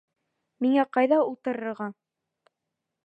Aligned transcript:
Миңә 0.65 0.85
ҡайҙа 0.97 1.19
ултырырға? 1.27 1.91